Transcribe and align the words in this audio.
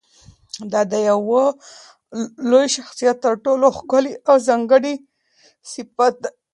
دا 0.71 0.81
د 0.91 0.93
یوه 1.09 1.43
لوی 2.49 2.67
شخصیت 2.75 3.17
تر 3.25 3.33
ټولو 3.45 3.67
ښکلی 3.77 4.13
او 4.29 4.35
ځانګړی 4.47 4.95
صفت 5.71 6.13
دی. 6.23 6.31